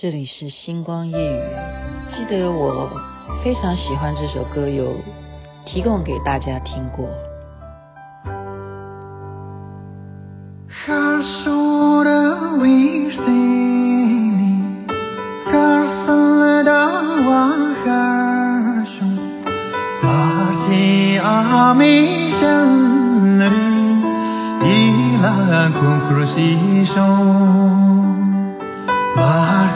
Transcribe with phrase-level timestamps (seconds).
[0.00, 1.42] 这里是星光夜语。
[2.14, 2.88] 记得我
[3.42, 4.94] 非常喜欢这首歌，有
[5.66, 7.08] 提供给大家听过。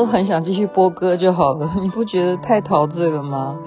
[0.00, 3.58] 都很想继续播歌就好了， 你不觉得太陶醉了吗？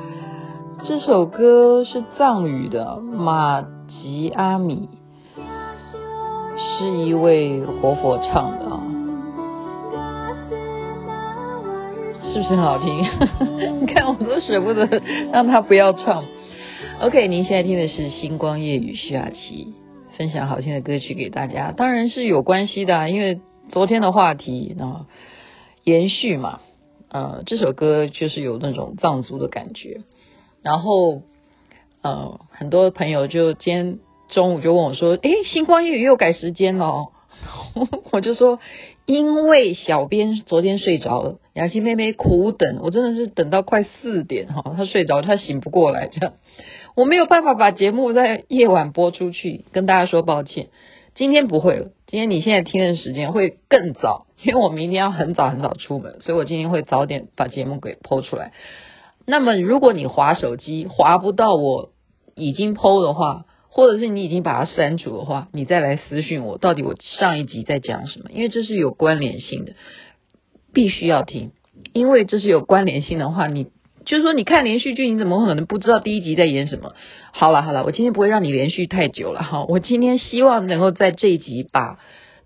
[0.84, 4.89] 这首歌是藏语的，玛吉阿米
[6.58, 8.81] 是一位活佛唱的啊，
[12.23, 13.06] 是不是很好听？
[13.80, 14.89] 你看我都舍不得
[15.31, 16.23] 让他不要唱。
[17.02, 19.76] OK，您现在听的是星光夜雨徐雅琪
[20.17, 23.39] 分享好听的歌曲给大家，当然是有关系的啊，因为
[23.70, 25.06] 昨天的话题啊
[25.84, 26.62] 延续嘛，
[27.09, 30.02] 呃，这首歌就是有那种藏族的感觉，
[30.62, 31.22] 然后
[32.02, 37.08] 呃，很多朋友就今天中午就问我说，诶，星光夜语又改时间了，哦
[38.11, 38.59] 我就说，
[39.06, 46.34] 因为小编昨天睡着了，雅琪妹妹苦等，我真的是等到快四点哈，她睡着，她醒不过来这样。
[46.95, 50.67] 我没有办法把节目在夜晚播出去，跟大家说抱歉。
[51.16, 58.52] 今天不会了，今天你现在听的时间会更早，因为我明天要很早很早出门，所以我今天会早点把节目给 po 出来。
[59.26, 61.92] 那么，如果你划手机划不到我
[62.36, 68.32] 已经 po 的话，或者是你已经把它删除的话，你再来私讯我，到底我上一集在讲什么？
[68.32, 69.74] 因为这是有关联性的，
[70.74, 71.52] 必须要听，
[71.94, 73.68] 因为这是有关联性的话，你。
[74.05, 76.93] 就是说，你看连续剧，你怎么可能不知道第一集在演什么？
[77.31, 79.65] 好了好了，我今天不会让你连续太久了哈。
[79.65, 81.99] 我今天希望能够在这一集把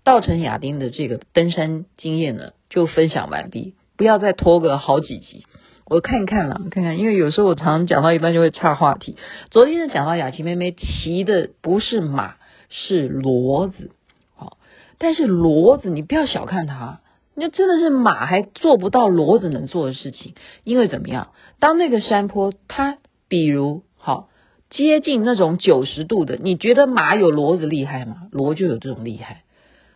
[0.04, 5.44] 稻城亚丁的这个登山经验呢就分享完毕，不要再拖个好几集。
[5.84, 9.16] 我看一看了，看看，因为有时候我常常讲到一半就会岔话题。
[9.50, 12.34] 昨天呢讲到雅琪妹妹骑的不是马，
[12.68, 13.90] 是骡子。
[14.36, 14.58] 好，
[14.98, 17.00] 但是骡子你不要小看它。
[17.40, 20.34] 那真的是马还做不到骡子能做的事情，
[20.64, 21.28] 因为怎么样？
[21.60, 24.28] 当那个山坡它比如好
[24.70, 28.28] 接近那种九十度的，你觉得马有骡子厉害吗？
[28.32, 29.42] 骡就有这种厉害，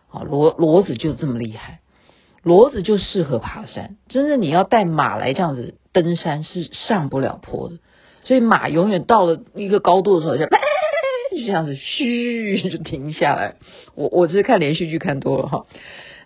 [0.07, 1.81] 好骡骡子就这么厉害，
[2.45, 3.97] 骡子就适合爬山。
[4.07, 7.79] 真的你要带马来这样子登山是上不了坡的，
[8.23, 13.55] 所以马永远到了一个高度的时候就就这样子嘘就停下来。
[13.95, 15.65] 我我是看连续剧看多了哈，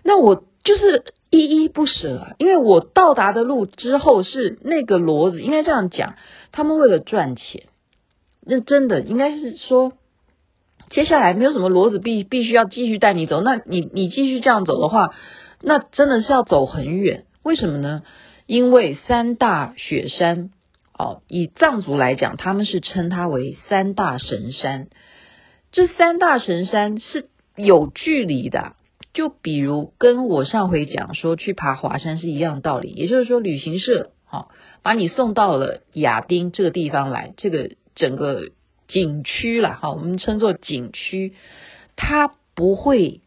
[0.03, 0.43] 那我。
[0.67, 6.15] 就是依依不舍啊，因为我到达的路之后是那个骡子，应该这样讲，
[6.51, 7.67] 他们为了赚钱，
[8.45, 9.93] 那真的应该是说，
[10.89, 15.11] 接下来没有什么骡子必必须要继续带你走，那你你继续这样走的话，
[15.61, 17.23] 那真的是要走很远。
[17.43, 18.03] 为什么呢？
[18.45, 20.49] 因为三大雪山
[20.97, 24.89] 哦，以藏族来讲，他们是称它为三大神山，
[25.71, 28.73] 这三大神山是有距离的。
[29.17, 34.51] 就比如跟我上回讲说去爬华山是一样道理，也就是说旅行社好
[34.83, 38.51] 把你送到了亚丁这个地方来，这个整个
[38.87, 41.33] 景区啦，好，我们称作景区，
[41.95, 43.21] 他不会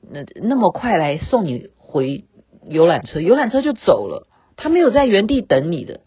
[0.00, 2.24] 那那么快来送你回
[2.68, 4.26] 游览车，游览车就走了，
[4.56, 6.00] 他没有在原地等你的，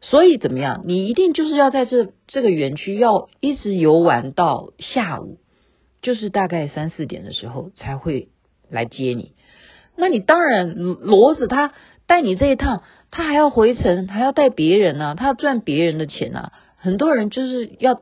[0.00, 5.38] 所以怎么样，你一定就是要在这这个园区要一直游玩到下午，
[6.02, 8.26] 就是大概三四点的时候才会。
[8.70, 9.32] 来接你，
[9.96, 11.72] 那你当然骡子他
[12.06, 16.52] 带你这一趟，他还要回程，还要带别人啊，他要赚别人的钱啊。
[16.76, 18.00] 很多人就是要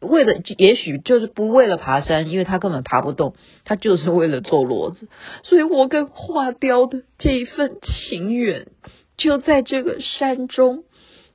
[0.00, 3.34] 为了，也许就是不为了爬山，因为他根本爬不动，
[3.64, 5.08] 他就是为了坐骡子。
[5.42, 8.66] 所以我跟花雕的这一份情缘，
[9.16, 10.84] 就在这个山中，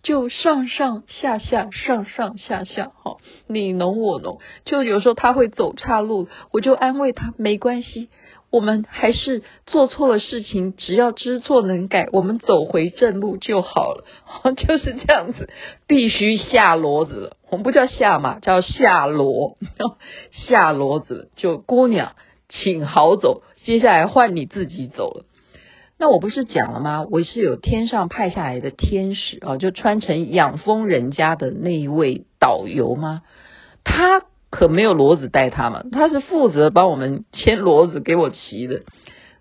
[0.02, 3.18] 就上上下下，上上下下，好，
[3.48, 4.40] 你侬我侬。
[4.64, 8.10] 就有时候他会走岔路，我就安慰他，没关系。
[8.52, 14.06] 我们还是做错了事情，只要知错能改，我们走回正路就好了。
[14.58, 15.50] 就是这样子，
[15.88, 17.38] 必须下骡子了。
[17.50, 19.56] 我们不叫下马，叫下骡。
[20.32, 22.14] 下骡子，就姑娘，
[22.48, 25.26] 请好走，接下来换你自己走了。
[26.02, 27.06] 那我不是讲了吗？
[27.12, 33.22] 我是有天上派下来的天使啊，就穿成养蜂人家的那一位导游吗？
[33.84, 38.82] 他可没有骡子带他们，他是负责帮我们牵骡子给我骑的。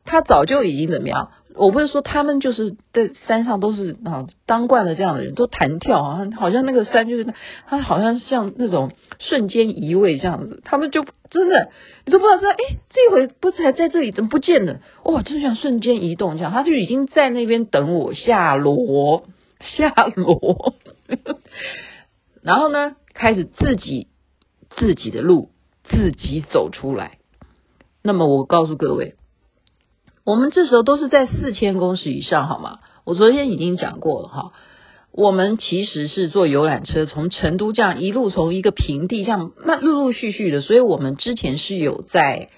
[0.05, 1.31] 他早就已经怎么样？
[1.55, 7.26] 我不是说他们就是在山上都是啊当惯了这样的人，都弹跳啊，好像那个山就是
[7.66, 11.69] 他好像像那种瞬间移位这样子，他们就真的。
[12.06, 12.56] 你都不知道说，哎，
[12.88, 14.81] 这回不是还在这里，怎么不见了？
[15.04, 19.25] 哇，就像瞬间移动这样，他就已经在那边等我下骡，
[19.61, 20.75] 下骡，
[22.43, 24.06] 然后呢，开始自己
[24.78, 25.50] 自己的路
[25.84, 27.19] 自己走出来。
[28.02, 29.16] 那么我告诉各位，
[30.25, 32.78] 我们这时候都是在四千公尺以上，好吗？
[33.04, 34.52] 我昨天已经讲过了哈。
[35.10, 42.50] 我们其实是坐游览车，从成都这样一路从一个平地这样慢陆陆续续的，所以我们之前是有在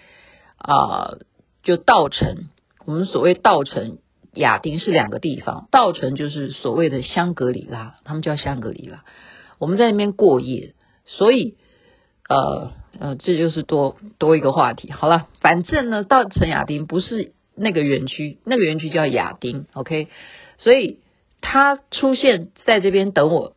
[0.59, 1.15] 啊、
[1.63, 2.49] 就稻城，
[2.85, 3.99] 我们所谓稻城
[4.35, 9.05] 亚丁是两个地方，稻城就是所谓的香格里拉，他们叫香格里拉，
[9.59, 10.75] 我们在那边过夜，
[11.07, 11.55] 所以
[12.31, 14.91] 呃呃，这就是多多一个话题。
[14.91, 20.09] 好了，反正呢，到陈亚丁不是那个园区，那个园区叫亚丁，OK，
[20.57, 21.01] 所以。
[21.43, 23.55] 他出现在这边等我，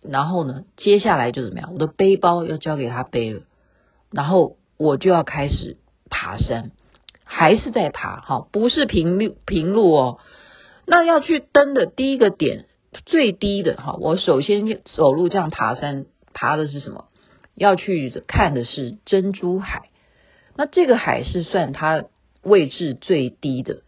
[0.00, 1.74] 然后呢，接下来就怎么样？
[1.74, 3.42] 我的背包要交给他背了，
[4.10, 5.76] 然后我就要开始
[6.08, 6.70] 爬山，
[7.24, 10.18] 还是在爬，哈，不是平路平路哦。
[10.86, 12.64] 那要去登的第一个点，
[13.04, 17.04] 最低的哈，我首先走路这样爬山，爬的是什么？
[17.56, 19.88] 要去看的是珍珠海。
[20.54, 22.04] 那这个海是算它
[22.42, 23.82] 位置最低的。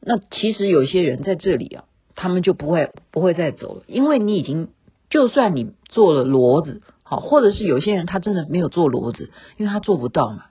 [0.00, 1.84] 那其实有些人在这里啊。
[2.20, 4.70] 他们就不会不会再走了，因为你已经
[5.08, 10.46] 就算你做了骡子，好，或者是有些人他真的没有做骡子，因为他做不到嘛。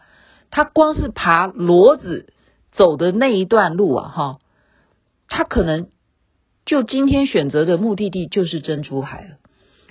[0.49, 2.31] 他光是爬骡子
[2.71, 4.39] 走的那一段路啊，哈，
[5.27, 5.89] 他可能
[6.65, 9.35] 就今天选择的目的地就是珍珠海了，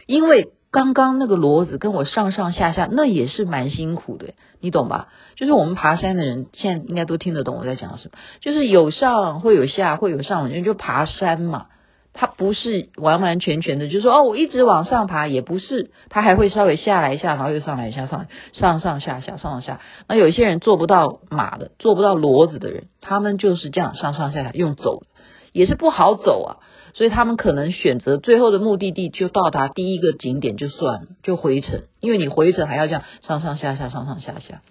[0.06, 5.08] 因为刚刚那个骡子跟我上上下下，那也是蛮辛苦的，你懂吧？
[5.34, 11.68] 就是我们爬山的人现在应该都听得懂我在讲什么，就是有上会有下，会有上，人就爬山嘛。
[12.12, 19.80] 它不是完完全全的，就是说哦，我一直往上爬，也不是，它还会稍微下来一下，然后又上来一下，上上上下下，上上下。
[20.08, 25.04] 那有些人做不到马的，做不到骡子的人，他们就是这样上上下下用走，
[25.52, 26.50] 也是不好走啊。
[26.96, 34.62] 所以他们可能选择最后的目的地就到达第一个景点就算了，就回程，因为你回程还要这样上上下下，上上下下。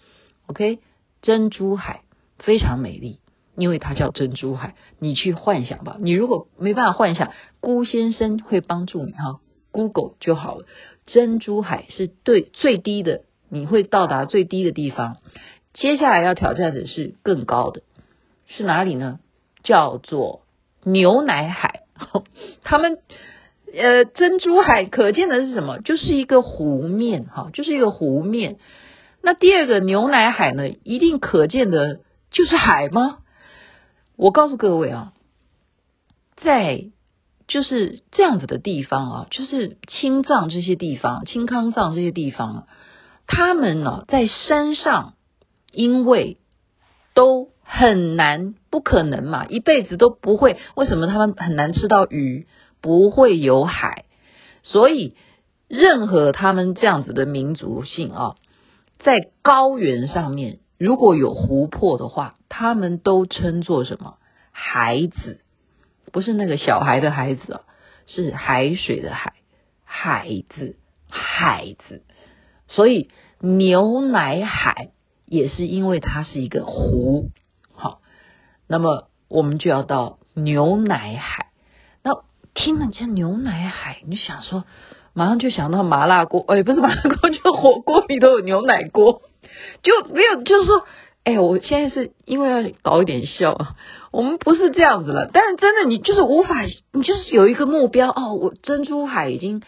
[0.48, 0.80] OK，
[1.22, 2.02] 珍珠海
[2.40, 3.20] 非常美丽。
[3.58, 5.96] 因为它叫珍珠海，你去幻想吧。
[6.02, 7.32] 你如果没办法幻想，
[7.62, 9.40] 辜先生会帮助你哈
[9.72, 10.66] ，Google 就好了。
[11.06, 15.20] 珍珠海是对最低的，你会到达最低的地方。
[15.74, 17.84] 接下来要挑战的是更高的，
[18.48, 19.20] 是哪里呢？
[19.64, 20.42] 叫做
[20.84, 21.75] 牛奶海。
[22.64, 23.00] 他们
[23.74, 25.80] 呃，珍珠海可见的是什么？
[25.80, 28.58] 就是一个湖面哈，就是一个湖面。
[29.22, 32.00] 那第二个牛奶海呢，一定可见的
[32.32, 33.18] 就是海吗？
[34.18, 35.14] 我告诉各位啊，
[36.38, 36.92] 在
[37.48, 42.68] 就是这样子的地方啊，就是青藏这些地方、青康藏这些地方啊，
[43.28, 45.16] 他们呢、在山上，
[45.72, 46.38] 因为
[47.14, 50.58] 都很难，不可能嘛，一辈子都不会。
[50.76, 52.46] 为什么他们很难吃到鱼？
[52.82, 54.04] 不会有海，
[54.64, 55.16] 所以
[55.70, 58.36] 任何他们这样子的民族性啊，
[59.00, 60.60] 在高原上面。
[60.78, 64.18] 如果有湖泊的话，他们都称作什么？
[64.52, 65.40] 孩子，
[66.12, 67.62] 不是那个小孩的孩子啊，
[68.08, 69.36] 是海水的海，
[69.86, 70.76] 海子，
[71.08, 72.04] 海子。
[72.68, 74.90] 所以牛奶海
[75.26, 77.30] 也是因为它是一个湖。
[78.68, 81.48] 那么我们就要到牛奶海。
[82.04, 82.12] 那
[82.54, 84.64] 听了这牛奶海，你想说，
[85.14, 89.22] 马上就想到麻辣锅，哎，不是麻辣锅，就火锅里头有牛奶锅。
[89.84, 90.84] 就没有，就是说，
[91.24, 93.58] 哎，我现在是因为要搞一点笑，
[94.12, 95.30] 我们不是这样子了。
[95.32, 98.34] 但是真的，你就是无法，你就是有一个目标哦。
[98.34, 99.62] 我珍珠海已经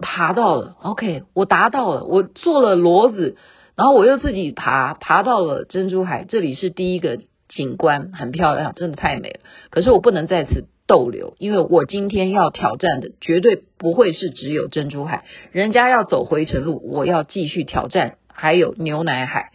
[0.00, 3.36] 爬到了，OK，我达到了，我做了骡子，
[3.76, 7.18] 然后我又自己爬，爬到了珍珠海，这里是第一个
[7.50, 9.40] 景观，很漂亮，真的太美了。
[9.68, 18.16] 可是我不能在此逗留，因为我今天要挑战的绝对不会是只有珍珠海，人家要走回程路，我要继续挑战。
[18.32, 19.52] 还有牛奶海，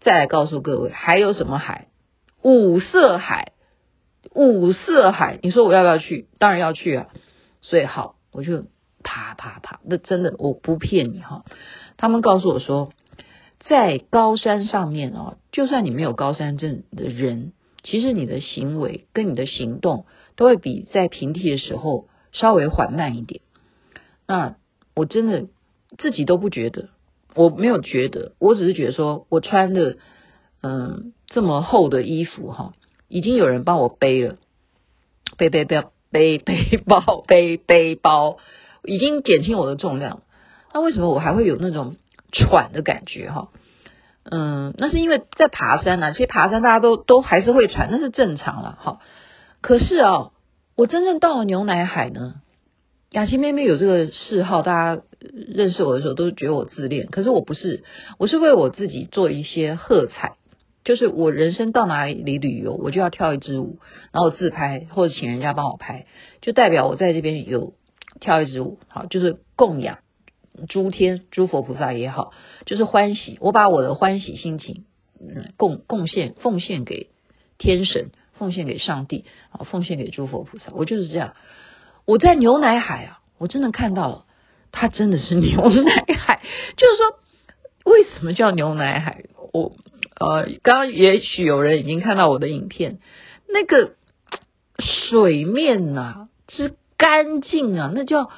[0.00, 1.86] 再来告诉各位还有什么海？
[2.42, 3.52] 五色海，
[4.34, 6.26] 五色海，你说我要不要去？
[6.40, 7.06] 当然要去啊！
[7.60, 8.64] 所以好，我就
[9.04, 11.44] 爬爬爬，那真的我不骗你哈。
[11.96, 12.90] 他们告诉我说，
[13.68, 20.06] 在高山上面哦，就算你没有高山症的人，其实你的行为跟你的行动
[20.36, 23.40] 都会比在平地的时候稍微缓慢一点。
[24.26, 24.56] 那
[24.94, 25.46] 我真的
[25.98, 26.88] 自己都不觉得，
[27.34, 29.98] 我没有觉得，我只是觉得说我穿的
[30.62, 32.72] 嗯这么厚的衣服哈，
[33.08, 34.36] 已经有人帮我背了，
[35.36, 38.38] 背背背背背包背背包，
[38.84, 40.22] 已经减轻我的重量。
[40.72, 41.96] 那为什么我还会有那种
[42.36, 43.48] 喘的感觉哈？
[44.28, 48.98] 嗯，那是因为在爬山呐，其实爬山大家都都还是会喘，那是正常了哈。
[49.60, 50.30] 可是啊，
[50.76, 52.34] 我真正到了牛奶海呢，
[53.12, 57.84] 雅琪妹妹有这个嗜好，大家认识我的时候都觉得我自恋，可是我不是，
[58.18, 60.32] 我是为我自己做一些喝彩，
[60.84, 63.78] 就是我人生到哪里旅游，我就要跳一支舞，
[64.10, 66.06] 然后自拍或者请人家帮我拍，
[66.42, 67.74] 就代表我在这边有
[68.18, 69.98] 跳一支舞，好，就是供养。
[70.68, 72.32] 诸天诸佛菩萨也好，
[72.64, 74.84] 就是欢喜，我把我的欢喜心情，
[75.20, 77.10] 嗯，贡贡献奉献给
[77.58, 81.34] 天神，奉献给上帝，啊，奉献给诸佛菩萨，我就是这样。
[82.04, 84.24] 我在牛奶海啊，我真的看到了，
[84.72, 86.40] 它真的是牛奶海。
[86.76, 89.24] 就是说，为什么叫牛奶海？
[89.52, 89.76] 我
[90.18, 92.98] 呃，刚刚也许有人已经看到我的影片，
[93.48, 93.96] 那个
[94.78, 98.30] 水面呐、啊，之干净啊，那叫。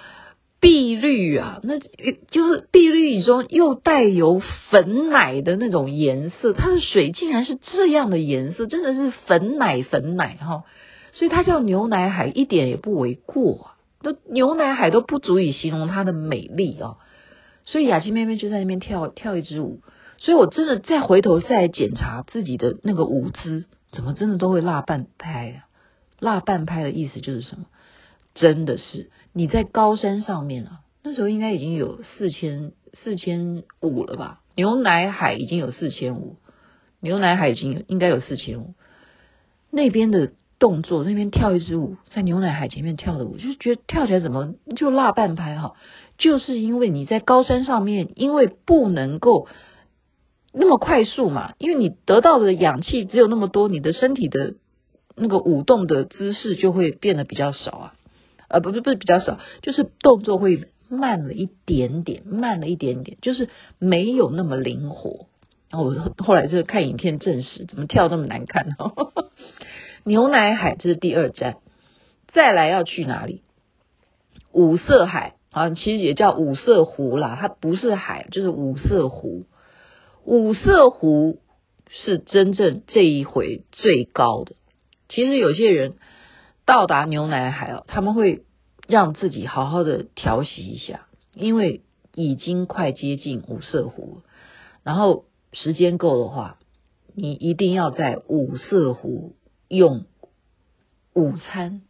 [0.60, 10.64] 碧绿啊，那就是碧绿中又带有粉奶的那种颜色，它的水竟然是这样的颜色，真的是粉奶粉奶哈，
[11.12, 16.96] 所以它叫牛奶海一点也不为过啊，那牛奶海都不足以形容它的美丽啊，
[17.64, 19.80] 所以雅琪妹妹就在那边跳跳一支舞，
[20.16, 25.56] 所以我真的再回头再检查自己的那个舞姿，怎么真的都会落半拍啊？
[26.18, 27.66] 落半拍的意思就是什么？
[28.40, 34.40] 真的是你在高山上面啊，那时候应该已经有四千四千五了吧？
[34.56, 36.36] 牛奶海已经有四千五，
[37.00, 38.74] 牛奶海已经有应该有四千五。
[39.70, 45.74] 那边的动作，那边跳一支舞，在牛奶海前面跳的舞，就觉得跳起来怎么就落半拍哈？
[46.16, 49.46] 就是因为你在高山上面，因为不能够
[50.52, 54.54] 那么快速嘛，因为你得到的氧气只有那么多，你的身体的
[55.14, 57.94] 那个舞动的姿势就会变得比较少啊。
[58.48, 65.26] 呃，不是不是比较少，就是动作会慢了一点点，慢了一点点，就是没有那么灵活。
[65.70, 68.74] 然后我后来就看影片证实，怎么跳那么难看呢？
[70.04, 71.56] 牛奶海这是第二站，
[72.28, 73.42] 再来要去哪里？
[74.50, 79.44] 五色海啊，其实也叫五色湖啦，它不是海，就是五色湖。
[80.24, 81.40] 五色湖
[81.90, 84.54] 是真正这一回最高的。
[85.10, 85.96] 其实有些人。
[86.68, 88.44] 到达牛奶海哦，他们会
[88.86, 91.82] 让自己好好的调息一下，因为
[92.12, 94.20] 已经快接近五色湖，
[94.82, 96.58] 然后时间够的话，
[97.14, 99.34] 你一定要在五色湖
[99.68, 100.04] 用
[101.14, 101.80] 午餐。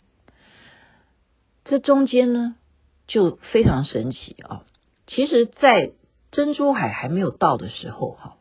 [1.64, 2.54] 这中间呢，
[3.08, 4.62] 就非常神奇啊！
[5.08, 5.90] 其实，在
[6.30, 8.36] 珍珠海还没有到的时候，哈，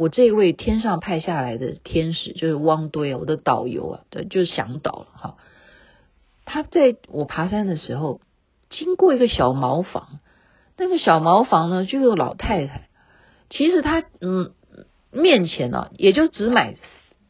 [0.00, 5.36] 我这位天上派下来的天使就是汪堆，我的导游啊，对，就是向导了，哈。
[6.46, 8.22] 他在我爬山的时候，
[8.70, 10.20] 经过一个小茅房，
[10.78, 12.88] 那个小茅房呢，就有老太太。
[13.50, 14.52] 其实他嗯
[15.12, 16.76] 面前呢、也就只买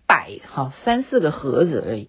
[0.06, 2.08] 摆哈三四个盒子而已。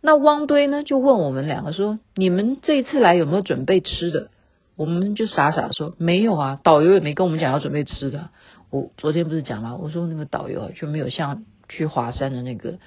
[0.00, 4.30] 那汪堆呢，就问我们两个说：“你们这一次来有没有准备吃的？”
[4.74, 8.30] 我们就傻傻说：“没有啊，导游也没跟我们讲要准备吃的。”
[8.72, 9.76] 我昨天不是讲吗？
[9.76, 12.78] 我说那个导游啊，就没有像去华山的那个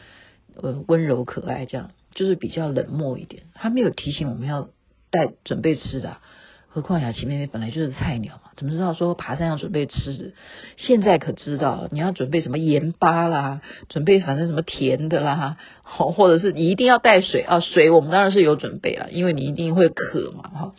[0.61, 1.91] 呃温柔可爱这样。
[2.15, 4.69] 就是比较冷漠一点，他没有提醒我们要
[5.11, 6.15] 带准备吃的，
[6.69, 10.31] 何况雅琪妹妹本来就是菜鸟嘛，怎么知道说爬山要准备吃的？
[10.77, 20.75] 现在可知道你要准备什么盐巴啦，准备反正什么甜的啦，好或者是你一定要带水啊，水我们当然是有准备啊，因为你一定会渴嘛，哈。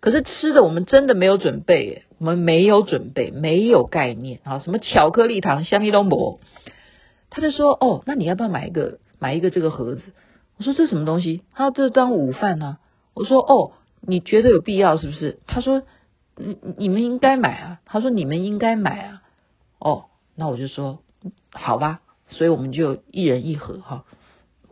[0.00, 6.40] 可是吃的我们真的没有准备，我们没有准备，没有概念啊，什么巧克力糖、香蜜东博，
[7.30, 10.02] 他就说哦，那你要不要买一个买一个这个盒子？
[10.58, 11.42] 我说这什么东西？
[11.52, 12.78] 他说这当午饭呢、
[13.14, 15.40] 我说哦，你觉得有必要是不是？
[15.46, 15.82] 他说
[16.36, 17.80] 你你们应该买啊。
[17.84, 19.22] 他说你们应该买啊。
[19.78, 21.00] 哦，那我就说
[21.50, 22.00] 好吧。
[22.28, 24.04] 所以我们就一人一盒哈。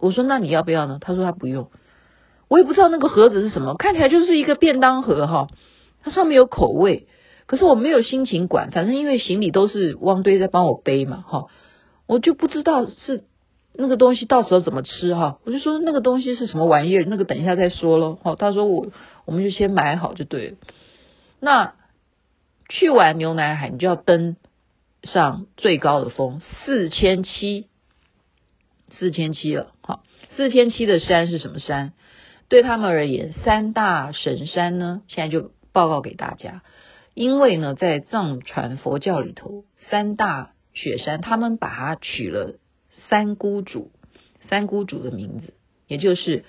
[0.00, 0.98] 我说那你要不要呢？
[1.00, 1.70] 他说他不用。
[2.48, 5.48] 我也不知道那个盒子是什么，看起来就是一个便当盒哈。
[6.02, 7.06] 它上面有口味，
[7.54, 11.46] 可是我没有心情管，反正因为行李都是汪堆在帮我背嘛哈，
[12.08, 13.23] 我就不知道是。
[13.76, 15.38] 那个东西到时候怎么吃哈？
[15.44, 17.04] 我就说那个东西是什么玩意儿？
[17.08, 18.18] 那个等一下再说喽。
[18.23, 18.87] 好，他说我
[19.25, 20.56] 我们就先买好就对了。
[21.40, 21.75] 那
[22.68, 24.37] 去完牛奶海，你就要登
[25.02, 27.66] 上最高的峰四千七，
[28.99, 29.73] 四千七了。
[29.80, 30.04] 好，
[30.37, 31.92] 四千七的山是什么山？
[32.49, 36.62] 对他们而言，三大神山呢，现在就报告给大家。
[37.14, 42.59] 因为呢，在藏传佛教里头，三大雪山，他们把它取了
[43.09, 43.92] 三姑主，
[44.49, 45.54] 三姑主的名字，
[45.87, 46.44] 也就是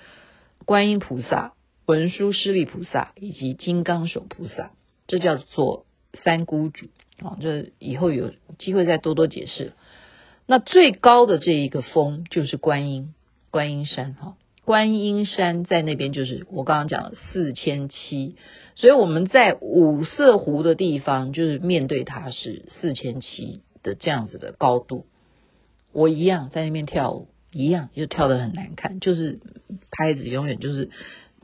[0.64, 1.54] 观音菩萨、
[1.86, 4.72] 文殊师利菩萨以及金刚手菩萨，
[5.06, 5.86] 这叫做
[6.24, 6.86] 三姑主
[7.20, 7.38] 啊。
[7.40, 9.72] 这以后有机会再多多解释。
[10.46, 13.14] 那最高的这一个峰就是观音，
[13.50, 14.36] 观音山哈。
[14.66, 18.34] 观音山在那边，就是我刚刚讲的四千七，
[18.74, 25.06] 所以我们在五色湖的地方，就是面对它是四千七的这样子的高度。
[25.92, 29.38] 我一样在那边跳舞，一样就跳得很难看，就是
[29.92, 30.90] 拍子永远就是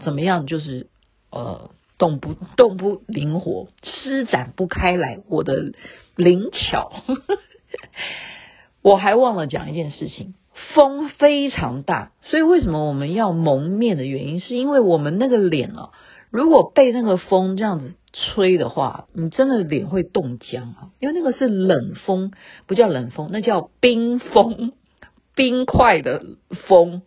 [0.05, 0.89] 怎么样，就是
[1.31, 5.73] 呃动不动不灵活，施展不开来我的
[6.17, 6.93] 灵巧。
[8.83, 10.35] 我还忘了讲一件事情。
[10.75, 15.91] 风非常大，所以为什么我们要蒙面的原因，是因为我们那个脸啊，
[16.31, 22.33] 如果被那个风这样子吹的话，你真的脸会冻僵啊，因为那个是冷风，
[22.67, 24.73] 不叫冷风，那叫冰风，
[25.35, 26.23] 冰块的
[26.69, 27.03] 风，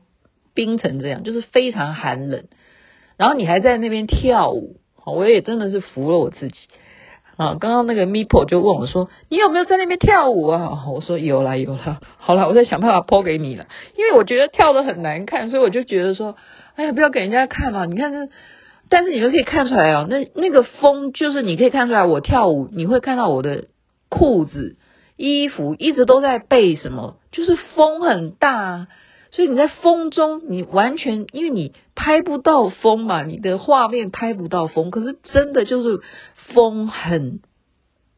[0.54, 2.46] 冰成这样，就是非常寒冷。
[3.18, 6.56] 然后你还在那边跳舞，我也真的是服了我自己。
[7.38, 12.00] 啊，刚刚那个 Mipo 就问我说：“你有没有在那边跳舞啊？”我说：“有啦，有啦。
[12.18, 13.66] ”好啦，我在想办法 po 给你了，
[13.98, 16.38] 因为我觉得跳得很难看，所以我就觉得说
[16.76, 18.30] ：“哎呀，不要给人家看嘛。”你看这，
[18.90, 23.66] 但是你就可以看出来哦，那那个风就是你可以看出来，我跳舞你会看到我的
[24.08, 24.78] 裤子、
[25.18, 28.88] 衣服一直都在被什么，就是风很大，
[29.36, 36.02] 所以你在风中，你完全因为你拍不到风嘛，你的画面拍不到风，可是真的就是。
[36.54, 37.40] 风很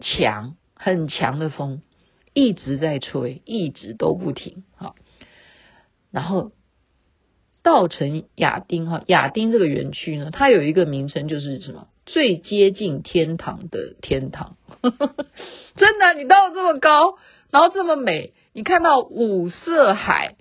[0.01, 1.81] 强，很强的风
[2.33, 4.65] 一直在吹，一直都不停。
[4.75, 4.95] 哈，
[6.11, 6.51] 然后
[7.63, 14.57] 稻城亚丁哈，亚丁这个园区呢，它有一个名称，就是什么最接近天堂的天堂。
[15.77, 17.17] 真的，你到这么高，
[17.49, 20.35] 然后这么美，你看到五色海，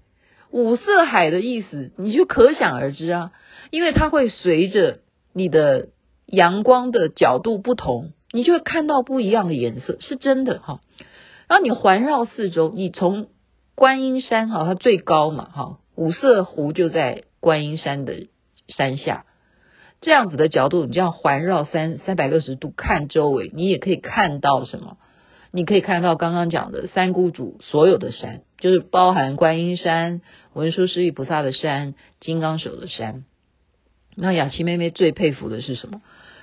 [0.57, 3.33] 五色海的意思你就可想而知啊，
[3.71, 5.01] 因为它会随着
[5.33, 5.89] 你的。
[6.29, 10.81] 阳光的角度不同，你就会看到不一样的颜色，是真的哈。
[11.47, 13.29] 然后你环绕四周，你从
[13.77, 18.27] 观音山哈，它最高嘛哈，五色湖就在观音山的
[18.67, 19.25] 山下，
[20.01, 24.97] 这样子的角度，你这样环绕三三百六十度看周围，你也可以看到什么？
[25.51, 30.21] 你可以看到刚刚讲的三姑主所有的山，就是包含观音山、
[30.53, 33.25] 文殊师利菩萨的山、金刚手的山。
[34.15, 36.03] 那雅琪妹妹最佩服的是什么？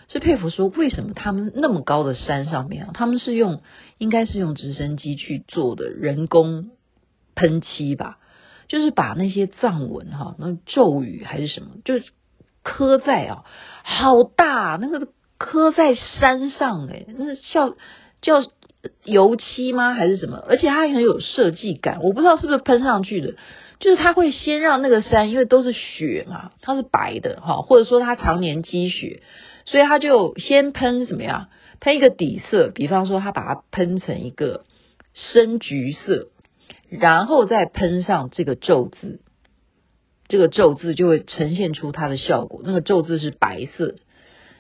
[0.10, 3.62] 是佩服说，为什么他们那么高的山上面啊，他们是用
[3.98, 6.72] 应该是用直升机去做的人工
[7.36, 8.20] 喷漆吧？
[8.68, 11.96] 就是把那些藏文哈，那咒语还是什么，就
[12.64, 13.46] 刻在啊，
[13.84, 17.76] 好大那个刻在山上诶，那是叫
[18.22, 18.42] 叫
[19.06, 19.94] 油漆吗？
[19.94, 20.44] 还是什么？
[20.48, 23.36] 而且它很有设计感，我不知道是不是喷上去的。
[23.80, 29.22] 就是它会先让那个山，因为都是雪嘛，它是白的哈，或者说它常年积雪，
[29.66, 31.50] 所以它就先喷什么呀？
[31.82, 34.64] 喷一个底色，比方说它把它喷成一个
[35.14, 36.30] 深橘色，
[36.90, 39.20] 然后再喷上这个咒字，
[40.30, 42.62] 这个咒字就会呈现出它的效果。
[42.64, 43.96] 那个咒字是白色，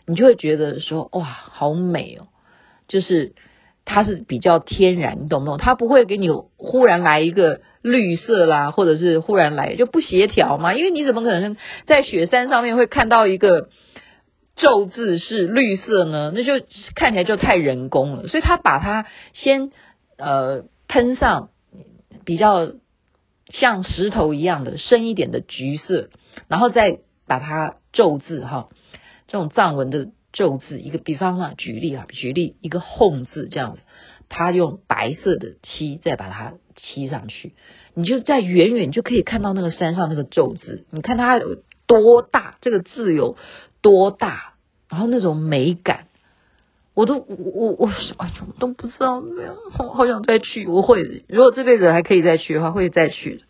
[0.05, 2.27] 你就会觉得说哇，好美哦，
[2.87, 3.33] 就是。
[3.85, 5.57] 它是比较天然，你懂不懂？
[5.57, 10.73] 它不会给你忽然来一个绿色啦，或者是忽然来就不协调嘛。
[10.73, 13.69] 因为你怎么可能在雪山上面会看到一个
[14.55, 16.31] 咒字是绿色呢？
[16.33, 16.65] 那就
[16.95, 18.27] 看起来就太人工了。
[18.27, 19.71] 所以他把它先
[20.17, 21.49] 呃喷上
[22.25, 22.71] 比较
[23.49, 26.09] 像石头一样的深一点的橘色，
[26.47, 28.69] 然后再把它咒字哈，
[29.27, 30.07] 这种藏文的。
[30.33, 33.81] 咒字一个比方啊，举例啊，举例一个哄字这样子，
[34.29, 37.53] 他用白色的漆再把它漆上去，
[37.93, 43.37] 你就在远远就可以看到那个山上那个咒字，你看它有多大，这个字有
[43.81, 44.55] 多大，
[44.89, 46.07] 然后那种美感，
[46.95, 53.43] 我都我我我哎呦都不知道怎么样，好好想再去，我会如果这辈子还可以再去的话，会再去，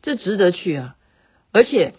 [0.00, 0.96] 这值得去啊，
[1.52, 1.92] 而且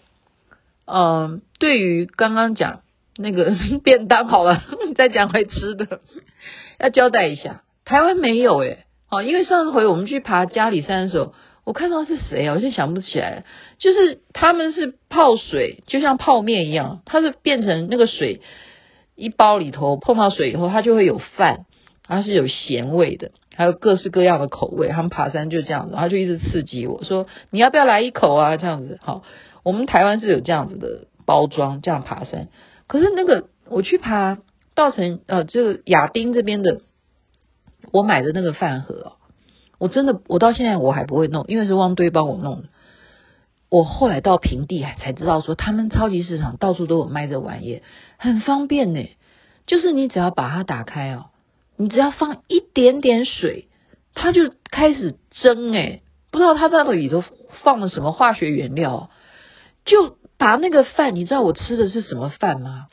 [0.86, 2.82] 嗯、对于刚刚讲。
[3.18, 3.52] 那个
[3.84, 4.62] 便当好了，
[4.94, 6.00] 再讲回吃的，
[6.78, 12.54] 要交代一下，台湾没有诶，哦，因为上回我们去爬嘉里山的时候，我看到是谁啊？
[12.54, 13.44] 我就想不起来。
[13.78, 18.40] 就是他们是泡水，就像泡面一样，它是变成那个水
[19.16, 21.66] 一包里头碰到水以后，它就会有饭，
[22.04, 24.88] 它是有咸味的，还有各式各样的口味。
[24.88, 29.22] 他们爬山就这样子，他就一直刺激我说：“你要不要来一口啊？”这样子，好，
[29.62, 32.48] 我们台湾是有这样子的包装，这样爬山。
[32.88, 34.38] 可是那个我去爬
[34.74, 36.80] 稻城呃，就亚丁这边的。
[37.90, 39.14] 我买的那个饭盒，
[39.78, 42.68] 我真的，我到现在我还不会弄，因为是汪堆帮我弄的。
[43.70, 47.80] 我后来到平地才知道，说他们超级市场到处都有卖这玩意，
[48.18, 49.08] 很方便呢。
[49.66, 51.26] 就是你只要把它打开哦，
[51.76, 53.68] 你只要放一点点水，
[54.12, 57.24] 它就开始蒸哎，不知道它在那里头
[57.62, 59.08] 放了什么化学原料，
[59.86, 62.86] 就把那个饭，你知道我吃的是什么饭吗？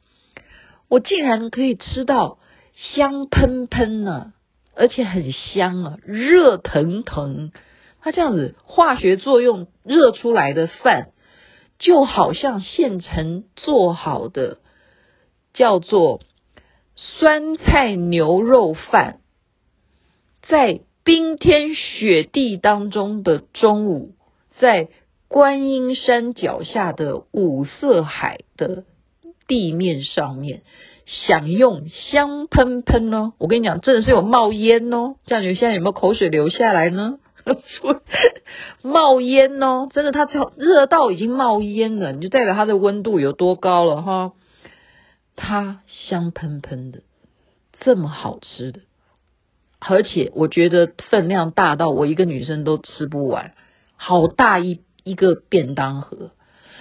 [0.89, 2.39] 我竟然可以吃到
[2.75, 4.33] 香喷喷呢。
[4.77, 7.53] 而且很香啊，热腾腾，
[8.01, 11.11] 它这样子化学作用热出来的饭，
[11.79, 14.57] 就好像现成做好的，
[15.53, 16.19] 叫做
[16.97, 19.21] 酸菜牛肉饭，
[20.41, 24.15] 在冰天雪地当中的中午，
[24.59, 24.89] 在
[25.35, 28.85] 观音山脚下的五色海的
[29.47, 30.61] 地面上面。
[31.05, 33.33] 享用香喷喷哦！
[33.37, 35.15] 我跟你讲，真的是有冒烟哦。
[35.25, 37.19] 这样你现在有没有口水流下来呢？
[38.81, 44.31] 冒烟哦，真的，它热到已经冒烟了，你就代表它的温度有多高了哈。
[45.35, 47.01] 它香喷喷的，
[47.81, 48.79] 这么好吃的，
[49.79, 53.51] 而且我觉得分量大到我一个女生都吃不完，
[53.97, 56.31] 好大一一个便当盒。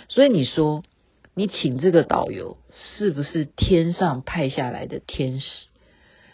[0.08, 0.82] 所以你说。
[1.36, 5.66] 你请这个导游是不是天上派下来的天使？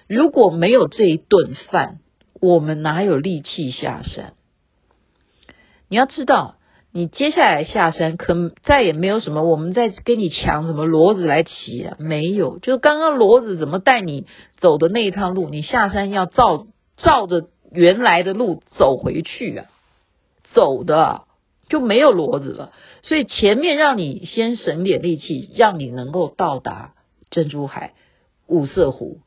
[0.07, 2.01] 如果没有这一顿饭，
[2.39, 4.35] 我们哪有力气下山？
[5.89, 6.57] 你要知道，
[6.93, 11.97] 你接下来下山可再也没有什么，我们在跟你抢什么骡子来骑啊？
[11.99, 14.27] 没有，就是刚刚骡子怎么带你
[14.59, 16.67] 走的那一趟路，你下山要照
[16.99, 19.65] 照着原来的路走回去啊，
[20.53, 21.23] 走的。
[21.71, 26.93] 就没有骡子了，所以前面让你先省点力气，让你能够到达
[27.31, 27.95] 珍珠海、
[28.47, 29.21] 五色湖，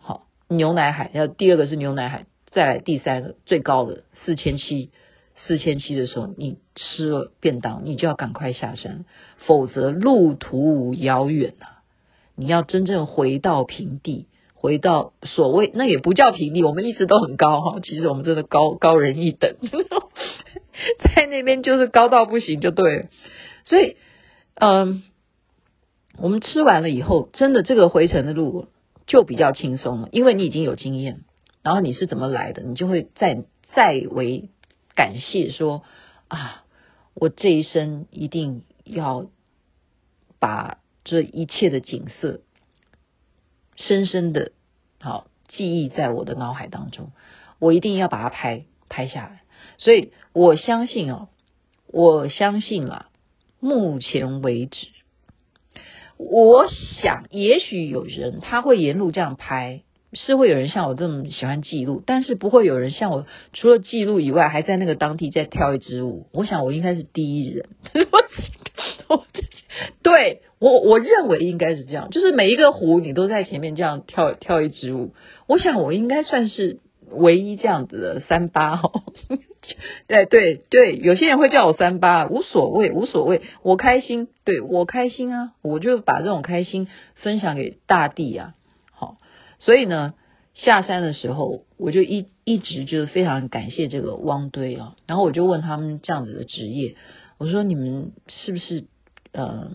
[0.00, 4.90] 好，牛奶海，要第二个是牛奶海，再来第三个最高的四千七，
[5.36, 9.04] 四千七的时候，你吃了便当，你就要赶快下山，
[9.46, 11.84] 否则路途遥远啊！
[12.34, 19.56] 你要真正回到平地，回到所谓那也不叫平地，我们一直都很高哈，其实我们真的高高人一等。
[21.14, 23.08] 在那边就是高到不行，就对。
[23.64, 23.96] 所以，
[24.54, 25.02] 嗯，
[26.18, 28.68] 我们吃完了以后，真的这个回程的路
[29.06, 31.24] 就比较轻松了，因为你已经有经验，
[31.62, 34.48] 然后你是怎么来的，你就会再再为
[34.94, 35.82] 感谢说
[36.28, 36.64] 啊，
[37.14, 39.26] 我这一生一定要
[40.38, 42.40] 把这一切的景色
[43.76, 44.52] 深深的
[45.00, 47.12] 好记忆在我的脑海当中，
[47.58, 49.39] 我一定要把它拍拍下来。
[49.80, 51.28] 所以我相信哦，
[51.88, 53.06] 我相信啊。
[53.62, 54.86] 目前为止，
[56.16, 56.66] 我
[57.02, 59.82] 想也许有人他会沿路这样拍，
[60.14, 66.24] 是会有人像我这么喜欢记录，但是不会有人像我，除了记录以外，还在那个当地再跳一支舞。
[66.32, 67.68] 我想我应该是第一人。
[69.08, 69.26] 我
[70.02, 75.12] 对，我我认为应该是这样，就是每一个湖你都在前面这样跳跳一支舞。
[75.46, 76.78] 我想我应该算是
[77.10, 79.04] 唯一这样子的三八哦。
[80.06, 88.54] 对对对，有些人会叫我三八，无所谓，无所谓，我开心，对，我开心啊，我就把这种开心分享给大地啊，
[88.90, 89.18] 好，
[89.58, 90.14] 所以呢，
[90.54, 96.96] 下山的时候，我就一一直就是非常感谢这个汪堆啊，然后我就问他们这样子的职业，
[97.36, 98.86] 我说你们是不是
[99.32, 99.72] 呃，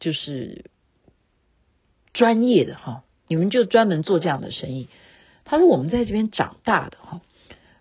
[0.00, 0.64] 就是
[2.14, 4.88] 专业的哈，你们就专门做这样的生意？
[5.50, 7.20] 他说我们在这边长大的哈。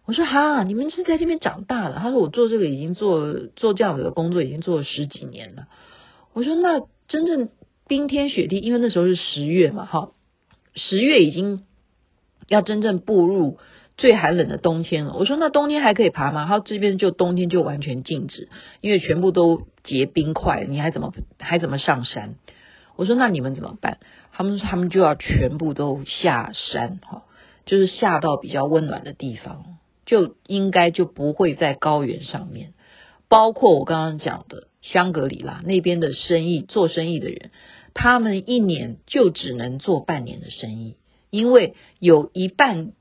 [0.05, 1.97] 我说哈，你们是在这边长大的。
[1.97, 5.67] 他说我做这个已经做做这样子的工作已经做了十几年了。
[6.33, 7.49] 我说那真正
[7.87, 10.09] 冰天雪地，因为那时候是十月嘛，哈，
[10.73, 11.63] 十月已经
[12.47, 13.59] 要真正步入
[13.97, 15.13] 最寒冷的冬天了。
[15.13, 16.47] 我说那冬天还可以爬吗？
[16.47, 18.49] 他说这边就冬天就完全禁止，
[18.81, 22.33] 因为全部都结冰块，你还怎么还怎么上山？
[22.95, 23.99] 我说那你们怎么办？
[24.31, 27.25] 他们他们就要全部都下山，哈，
[27.69, 29.77] 就是下到比较温暖的地方。
[30.05, 32.73] 就应该就不会在高原上面，
[33.27, 37.51] 包括我刚刚讲的香格里拉那边的生意，做生意的人，
[37.93, 40.95] 他们一年就只能做半年的生意，
[41.29, 42.93] 因为有一半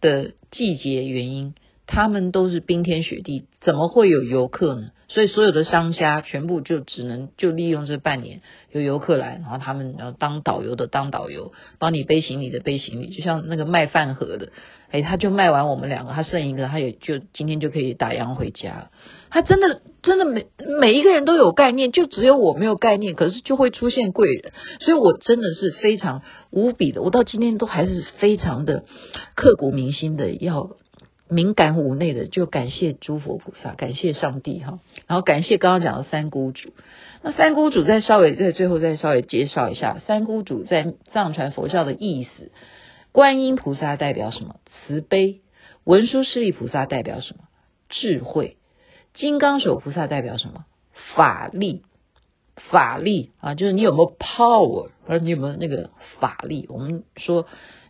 [0.00, 4.92] 的季节原因，他们都是冰天雪地，怎么会有游客呢？
[5.08, 8.40] 所以所有的商家全部就只能就利用这半年
[8.72, 14.48] 有游客来，然后他们然后当导游的当导游，帮你背行李的背行李，就像那个卖饭盒的，
[14.90, 18.90] 哎，他就卖完我们两个，他剩一个，他也就今天就可以打烊回家。
[19.30, 20.46] 他真的真的每
[20.80, 28.84] 每一个人都有概念，就只有我没有概念，可是就会出现贵人，所以我真的是非常无比的，我到今天都还是非常的
[29.34, 30.70] 刻骨铭心的要。
[31.34, 36.72] 敏感五内的，就感谢诸佛菩萨，感谢上帝哈，然后感谢刚刚讲的三姑主。
[37.22, 42.52] 那三姑主再稍微在最后再稍微介绍一下，三姑主在藏传佛教的意思。
[43.10, 44.60] 观音菩萨代表什么？
[44.86, 45.40] 慈悲。
[45.82, 47.44] 文殊师利菩萨代表什么？
[47.88, 48.56] 智慧。
[49.12, 50.66] 金刚手菩萨代表什么？
[51.16, 51.82] 法力。
[52.70, 56.66] 法力啊，就是你有没有 power，而你有没有那个法力？
[56.68, 57.46] 我们说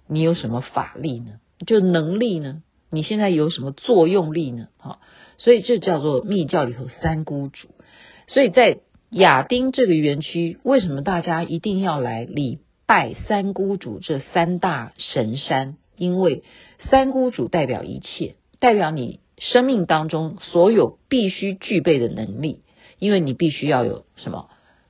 [0.07, 1.33] 你有什么法力呢？
[1.67, 2.63] 就能力呢？
[2.95, 4.69] 你现在有什么作用力呢？
[4.79, 5.01] 哈，
[5.39, 7.69] 所以这叫做密教里头三姑主。
[8.29, 8.79] 所以在
[9.11, 15.77] 亚丁这个园区，为什么大家一定要来礼拜三姑主这三大神山？
[15.97, 16.43] 因为
[16.91, 22.63] 三姑主代表一切，代表你生命当中所有必须具备的能力。
[23.01, 24.49] 因为你必须要有什么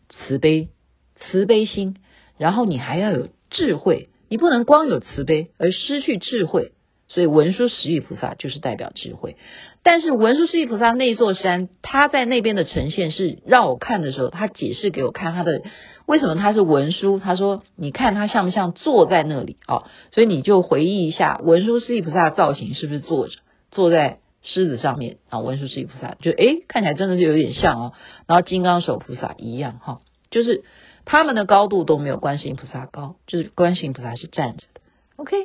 [0.09, 0.69] 慈悲、
[1.17, 1.97] 慈悲心，
[2.38, 6.73] 然后你还要有智慧，你不能光有慈悲而失去智慧。
[7.07, 9.37] 所以文殊师利菩萨就是代表智慧，
[9.83, 15.62] 但是文殊师利菩萨那座山，他在那边的呈现是让我看的时候，他解释给我看他的
[16.07, 23.38] 为什么他是文殊，他说你看他像不像坐在那里哦，所以你就回忆一下文殊师利菩萨的造型是不是坐着，
[23.71, 25.38] 坐在狮子上面啊？
[25.40, 27.93] 文殊师利菩萨就诶看起来真的是有点像哦，
[28.27, 30.64] 然后金刚手菩萨一样哈，就是
[31.05, 34.81] 他们的高度都没有观世音菩萨高，就是观世音菩萨是站着的。
[35.17, 35.37] OK，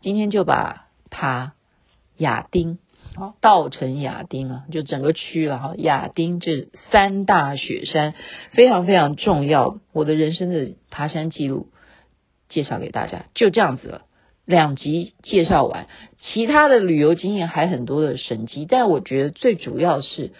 [0.00, 0.80] 今天就把。
[1.16, 1.52] 他
[2.16, 2.78] 亚丁，
[3.14, 5.74] 好，稻城亚丁啊，就整个区了哈。
[5.78, 8.14] 亚丁这三大雪山
[8.50, 11.68] 非常非常重要，我的人生的爬山记录
[12.48, 14.02] 介绍给大家，就这样子了。
[14.44, 15.86] 两集介绍完，
[16.18, 20.32] 其他的旅游经验还很多的神迹，但我觉得最主要是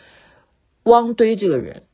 [0.82, 1.84] 汪堆这个人，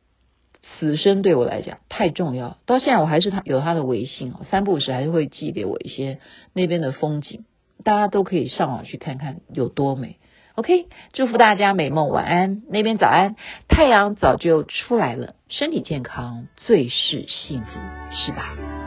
[0.63, 2.57] 此生对我来讲太重要。
[2.65, 6.19] 到现在我还是他有他的微信哦，三不五时还是会寄给我一些
[6.55, 7.45] 那边的风景。
[7.85, 10.17] 大家都可以上网去看看有多美。
[10.57, 13.37] OK，祝福大家美梦晚安，那边早安，
[13.69, 17.79] 太阳早就出来了，身体健康最是幸福，
[18.11, 18.80] 是吧？